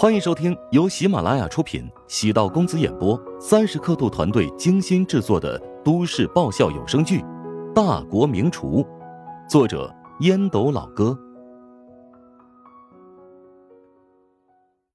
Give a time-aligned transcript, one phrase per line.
[0.00, 7.18] 欢迎收听由喜马拉雅出品、喜道公子演播、三十刻度团队精心制作的都市爆笑有声剧
[7.72, 8.80] 《大国名厨》，
[9.50, 11.18] 作者烟斗老哥，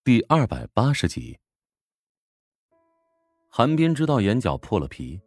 [0.06, 1.38] 第二百八十集。
[3.50, 5.20] 韩冰知道眼角破了皮，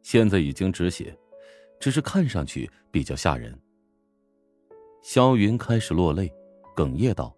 [0.00, 1.14] 现在已经止血，
[1.78, 3.54] 只是看上去比较吓人。
[5.02, 6.32] 萧云开始落泪，
[6.74, 7.30] 哽咽道。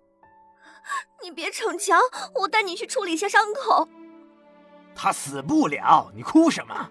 [1.22, 1.98] 你别逞强，
[2.34, 3.88] 我带你去处理一下伤口。
[4.94, 6.90] 他死不了，你哭什么？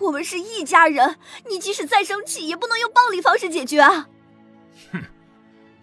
[0.00, 1.18] 我们是一家人，
[1.48, 4.08] 你即使再生气，也不能用暴力方式解决啊！
[4.92, 5.02] 哼，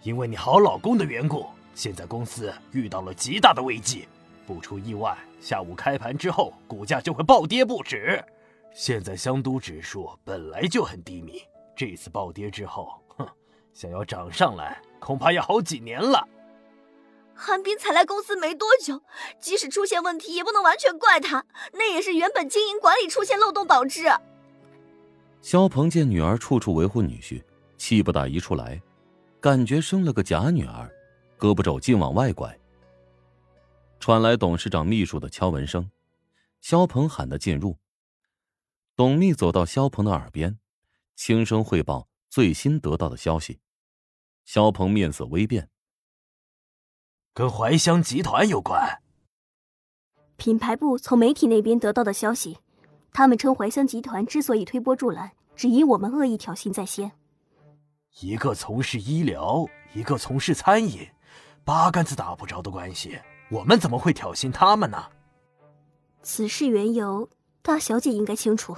[0.02, 4.08] 因为你好老公的缘故，现在公司遇到了极大的危机，
[4.46, 8.24] 不出意外，下午开盘之后，股价就会暴跌不止。
[8.74, 11.42] 现在香都指数本来就很低迷，
[11.76, 13.28] 这次暴跌之后，哼，
[13.74, 16.26] 想要涨上来，恐怕要好几年了。
[17.36, 19.02] 韩冰才来公司没多久，
[19.38, 24.06] 即使出现问题，也不能完全怪他，那也是原本经营管理出现漏洞导致。
[25.42, 27.44] 肖鹏见女儿处处维护女婿，
[27.76, 28.80] 气不打一处来，
[29.38, 30.90] 感觉生了个假女儿，
[31.38, 32.58] 胳膊肘尽往外拐。
[34.00, 35.90] 传来董事长秘书的敲门声，
[36.62, 37.76] 肖鹏喊他进入。
[38.96, 40.58] 董秘走到肖鹏的耳边，
[41.14, 43.60] 轻声汇报最新得到的消息。
[44.46, 45.68] 肖鹏面色微变。
[47.36, 49.02] 跟怀香集团有关。
[50.38, 52.56] 品牌部从媒体那边得到的消息，
[53.12, 57.12] 他们称怀香集团之所以推波助澜，只因我们恶意挑衅在先。
[58.20, 61.06] 一个从事医疗，一个从事餐饮，
[61.62, 65.04] 八竿子打不着的关系，我们怎么会挑衅他们呢？
[66.22, 67.28] 此事缘由，
[67.60, 68.74] 大小姐应该清楚。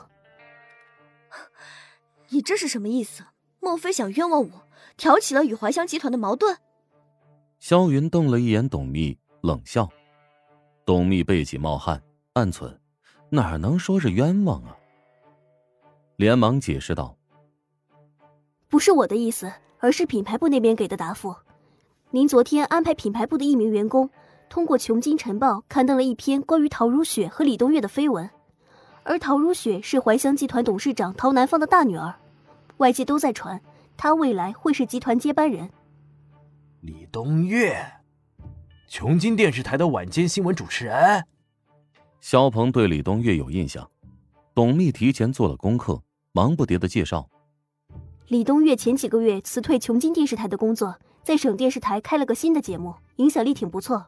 [2.31, 3.22] 你这是什么意思？
[3.61, 6.59] 莫非想冤枉我，挑起了与怀香集团的矛盾？
[7.59, 9.89] 萧云瞪了一眼董秘，冷笑。
[10.84, 12.00] 董秘背脊冒汗，
[12.34, 12.73] 暗忖：
[13.31, 14.77] 哪能说是冤枉啊？
[16.16, 17.16] 连忙解释道
[18.69, 21.34] ：“不是我的意思，而是品牌部那边给的答复。
[22.10, 24.09] 您昨天安排品牌部的一名员工，
[24.49, 28.31] 通过《琼金晨报》刊登了一篇关于陶如雪和李东月的绯闻。
[29.03, 32.15] 而陶如雪是怀香集团董事长陶南方的大女儿，
[32.77, 33.61] 外界都在传，
[33.97, 35.69] 她未来会是集团接班人。”
[36.81, 37.77] 李东月，
[38.87, 41.27] 琼金电视台的晚间新闻主持人。
[42.21, 43.91] 肖鹏对李东月有印象，
[44.55, 46.00] 董秘提前做了功课，
[46.31, 47.28] 忙不迭的介绍。
[48.28, 54.06] 李东月前几个月辞退琼金电视台的工作，在省电视台开了个新的节目，影响力挺不错。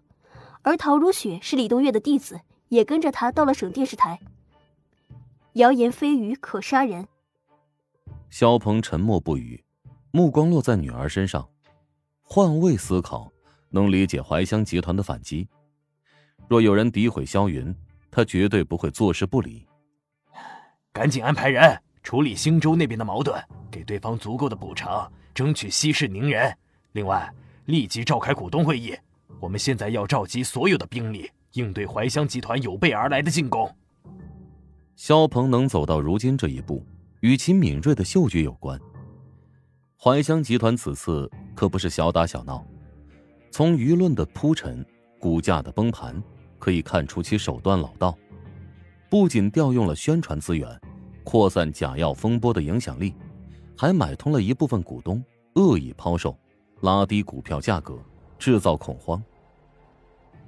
[0.62, 4.20] 而陶如雪是李东月的弟子，也跟着他到了省电视台。
[5.54, 7.08] 谣言蜚语可杀人。
[8.28, 9.64] 肖鹏沉默不语，
[10.12, 11.48] 目光落在女儿身上。
[12.32, 13.28] 换位思考，
[13.70, 15.48] 能理解怀香集团的反击。
[16.46, 17.74] 若有人诋毁萧云，
[18.08, 19.66] 他绝对不会坐视不理。
[20.92, 23.36] 赶紧安排人处理星州那边的矛盾，
[23.68, 26.56] 给对方足够的补偿，争取息事宁人。
[26.92, 27.28] 另外，
[27.64, 28.96] 立即召开股东会议。
[29.40, 33.68] 我们现在要召集所有的兵力，应对怀香集团有备而来的进攻。
[34.94, 36.86] 肖鹏能走到如今这一步，
[37.22, 38.80] 与其敏锐的嗅觉有关。
[40.02, 42.64] 怀香集团此次可不是小打小闹，
[43.50, 44.82] 从舆论的铺陈、
[45.18, 46.22] 股价的崩盘，
[46.58, 48.16] 可以看出其手段老道。
[49.10, 50.66] 不仅调用了宣传资源，
[51.22, 53.12] 扩散假药风波的影响力，
[53.76, 55.22] 还买通了一部分股东，
[55.56, 56.34] 恶意抛售，
[56.80, 57.98] 拉低股票价格，
[58.38, 59.22] 制造恐慌。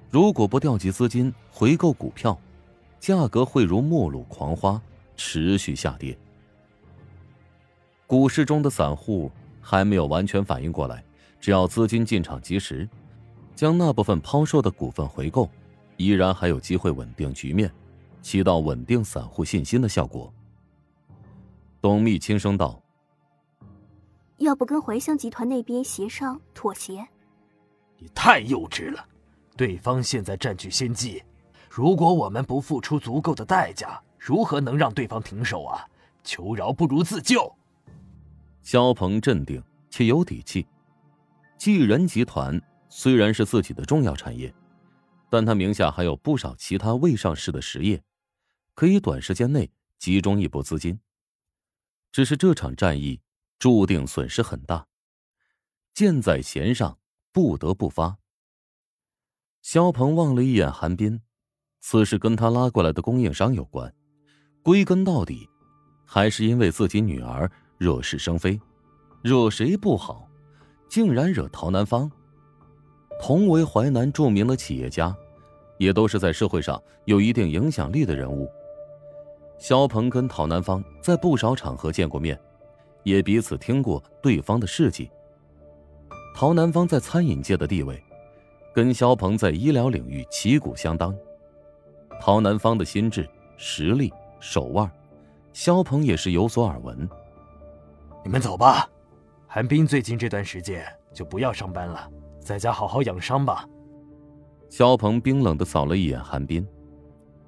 [0.08, 2.40] 如果不调集资金回购股票，
[2.98, 4.80] 价格会如末路狂花，
[5.14, 6.16] 持续下跌。
[8.06, 9.30] 股市中的散户。
[9.62, 11.02] 还没有完全反应过来，
[11.40, 12.86] 只要资金进场及时，
[13.54, 15.48] 将那部分抛售的股份回购，
[15.96, 17.72] 依然还有机会稳定局面，
[18.20, 20.30] 起到稳定散户信心的效果。
[21.80, 22.82] 董秘轻声道
[24.38, 27.06] ：“要不跟怀香集团那边协商妥协？”
[27.98, 29.04] 你太幼稚了，
[29.56, 31.22] 对方现在占据先机，
[31.70, 35.86] 如果我们不付出足够的代价，如何能让对方停手啊？
[36.24, 37.52] 求饶不如自救。
[38.62, 40.66] 肖鹏镇定且有底气。
[41.58, 44.52] 继仁集团虽然是自己的重要产业，
[45.30, 48.02] 但他名下还有不少其他未上市的实业，
[48.74, 50.98] 可以短时间内集中一波资金。
[52.10, 53.20] 只是这场战役
[53.58, 54.86] 注定损失很大，
[55.94, 56.98] 箭在弦上，
[57.32, 58.18] 不得不发。
[59.62, 61.20] 肖鹏望了一眼韩斌，
[61.80, 63.94] 此事跟他拉过来的供应商有关，
[64.62, 65.48] 归根到底，
[66.04, 67.50] 还是因为自己女儿。
[67.82, 68.60] 惹是生非，
[69.22, 70.28] 惹谁不好，
[70.88, 72.08] 竟然惹陶南方。
[73.20, 75.12] 同为淮南著名的企业家，
[75.78, 78.48] 也都是在社会上有一定影响力的人物。
[79.58, 82.40] 肖鹏跟陶南方在不少场合见过面，
[83.02, 85.10] 也彼此听过对方的事迹。
[86.36, 88.00] 陶南方在餐饮界的地位，
[88.72, 91.12] 跟肖鹏在医疗领域旗鼓相当。
[92.20, 94.88] 陶南方的心智、实力、手腕，
[95.52, 97.08] 肖鹏也是有所耳闻。
[98.24, 98.88] 你们走吧，
[99.48, 102.08] 韩冰最近这段时间就不要上班了，
[102.40, 103.68] 在家好好养伤吧。
[104.70, 106.66] 肖鹏冰冷的扫了一眼韩冰，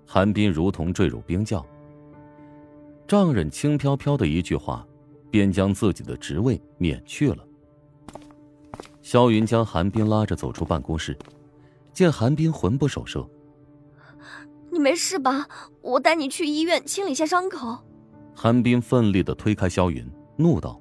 [0.07, 1.65] 韩冰如同坠入冰窖。
[3.07, 4.87] 丈人轻飘飘的一句话，
[5.31, 7.39] 便将自己的职位免去了。
[9.01, 11.17] 肖云将韩冰拉着走出办公室，
[11.93, 13.27] 见韩冰魂不守舍。
[14.71, 15.47] 你没事吧？
[15.83, 17.79] 我带你去医院清理下伤口。
[18.35, 20.05] 韩冰奋力的推开肖云，
[20.37, 20.81] 怒道：“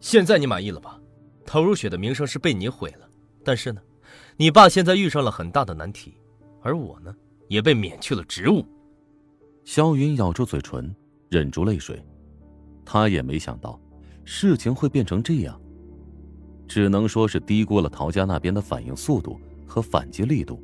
[0.00, 1.00] 现在你满意了吧？
[1.44, 3.08] 陶如雪的名声是被你毁了，
[3.44, 3.80] 但是呢，
[4.36, 6.14] 你爸现在遇上了很大的难题，
[6.60, 7.14] 而我呢，
[7.48, 8.64] 也被免去了职务。”
[9.64, 10.94] 萧云咬住嘴唇，
[11.28, 12.02] 忍住泪水。
[12.84, 13.80] 他也没想到，
[14.24, 15.60] 事情会变成这样。
[16.66, 20.62] 只能说是低估了陶家那边的反应速度和反击力度。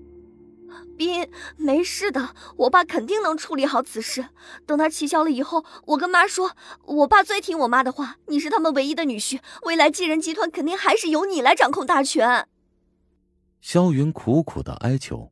[0.97, 4.29] 斌，没事的，我爸肯定能处理好此事。
[4.67, 6.53] 等他气消了以后，我跟妈说，
[6.85, 12.49] 我爸最听我妈的话，你是他们唯一的女婿，未来继任集团肯定还是由你来掌控大权。
[13.61, 15.31] 萧云苦苦的哀求。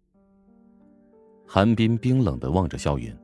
[1.47, 3.17] 韩冰冰冷的望着萧云，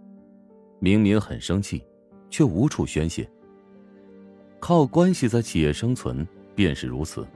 [0.78, 1.84] 明明很生气，
[2.30, 3.28] 却无处宣泄。
[4.60, 7.26] 靠关系在企业生存便是如此，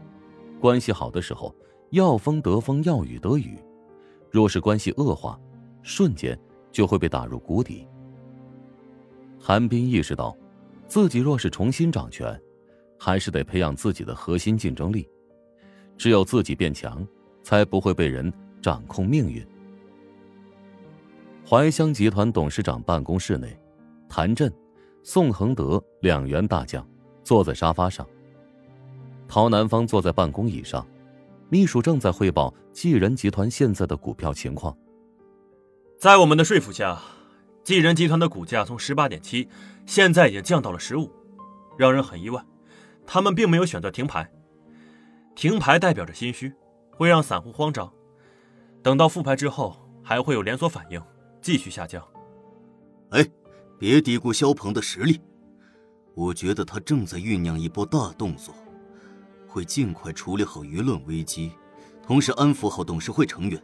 [0.60, 1.52] 关系好的时候，
[1.90, 3.58] 要风得风，要雨得雨。
[4.36, 5.40] 若是关系恶化，
[5.80, 6.38] 瞬间
[6.70, 7.88] 就会被打入谷底。
[9.40, 10.36] 韩冰意识到，
[10.86, 12.38] 自己若是重新掌权，
[12.98, 15.08] 还是得培养自己的核心竞争力。
[15.96, 17.02] 只有自己变强，
[17.42, 18.30] 才不会被人
[18.60, 19.42] 掌控命运。
[21.48, 23.58] 怀乡集团董事长办公室内，
[24.06, 24.52] 谭震、
[25.02, 26.86] 宋恒德两员大将
[27.24, 28.06] 坐在沙发上，
[29.26, 30.86] 陶南方坐在办公椅上。
[31.48, 34.76] 秘书正在汇报继仁集团现在的股票情况。
[35.98, 37.00] 在我们的说服下，
[37.62, 39.48] 继仁集团的股价从十八点七，
[39.86, 41.10] 现在已经降到了十五，
[41.78, 42.44] 让人很意外。
[43.06, 44.28] 他们并没有选择停牌，
[45.36, 46.52] 停牌代表着心虚，
[46.90, 47.92] 会让散户慌张。
[48.82, 51.00] 等到复牌之后，还会有连锁反应，
[51.40, 52.04] 继续下降。
[53.10, 53.24] 哎，
[53.78, 55.20] 别低估肖鹏的实力，
[56.14, 58.52] 我觉得他正在酝酿一波大动作。
[59.56, 61.50] 会尽快处理好舆论危机，
[62.06, 63.58] 同时安抚好董事会成员。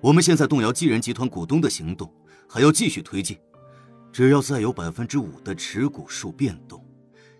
[0.00, 2.12] 我们现在动摇继人集团股东的行动
[2.48, 3.38] 还要继续推进。
[4.10, 6.84] 只要再有百分之五的持股数变动，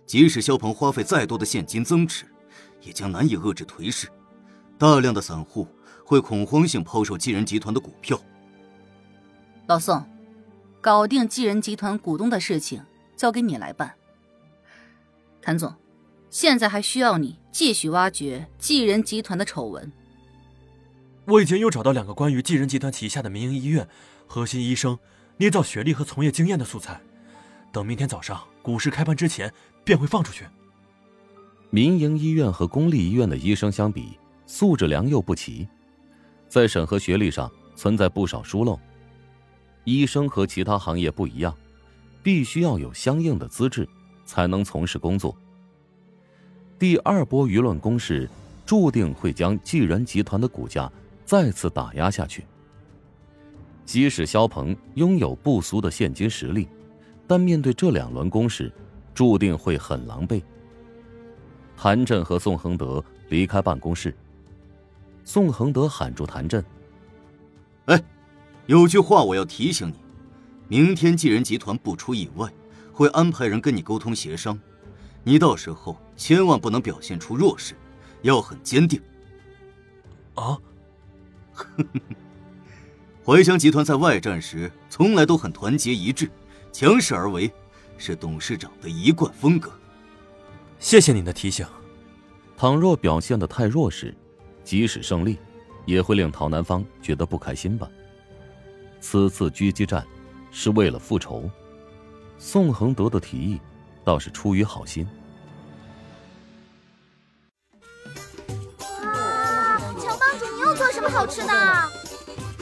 [0.05, 2.23] 即使肖鹏花费再多的现金增持，
[2.79, 4.07] 也将难以遏制颓势。
[4.77, 5.67] 大量的散户
[6.05, 8.17] 会恐慌性抛售继人集团的股票。
[9.67, 10.01] 老宋，
[10.79, 12.81] 搞定继人集团股东的事情
[13.17, 13.93] 交给你来办。
[15.41, 15.75] 谭总。
[16.29, 19.91] 现在还需要你继续挖掘继仁集团的丑闻。
[21.25, 23.87] 我已经又找到两个关于继仁集团旗下的民营医院
[24.25, 24.97] 核心医生
[25.37, 26.99] 捏造学历和从业经验的素材，
[27.71, 29.53] 等明天早上股市开盘之前
[29.83, 30.45] 便会放出去。
[31.69, 35.67] 民营医院和公立医院的医生相比，素质良莠不齐，
[36.49, 38.79] 在审核学历上存在不少疏漏。
[39.83, 41.55] 医生和其他行业不一样，
[42.21, 43.87] 必须要有相应的资质，
[44.25, 45.35] 才能从事工作。
[46.81, 48.27] 第二波舆论攻势，
[48.65, 50.91] 注定会将继人集团的股价
[51.23, 52.43] 再次打压下去。
[53.85, 56.67] 即使肖鹏拥有不俗的现金实力，
[57.27, 58.73] 但面对这两轮攻势，
[59.13, 60.41] 注定会很狼狈。
[61.77, 64.11] 谭震和宋恒德离开办公室，
[65.23, 66.65] 宋恒德喊住谭震
[67.85, 68.03] ：“哎，
[68.65, 69.87] 有句话我要提醒
[70.67, 72.51] 你，明天继人集团不出意外，
[72.91, 74.59] 会安排人跟你沟通协商。”
[75.23, 77.75] 你到时候千万不能表现出弱势，
[78.21, 79.01] 要很坚定。
[80.35, 80.57] 啊！
[83.23, 86.29] 怀香集团在外战时从来都很团结一致，
[86.71, 87.51] 强势而为，
[87.97, 89.71] 是董事长的一贯风格。
[90.79, 91.65] 谢谢你的提醒。
[92.57, 94.15] 倘若表现的太弱势，
[94.63, 95.37] 即使胜利，
[95.85, 97.87] 也会令陶南方觉得不开心吧？
[98.99, 100.05] 此次狙击战，
[100.51, 101.49] 是为了复仇。
[102.39, 103.59] 宋恒德的提议。
[104.03, 105.07] 倒是出于好心。
[109.03, 111.53] 哇，乔帮主，你又做什么好吃的？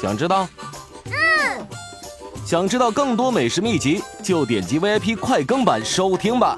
[0.02, 0.48] 想知道？
[1.06, 1.68] 嗯。
[2.46, 6.58] 想知道更多美食秘籍，就点击 VIP 快更版收听吧。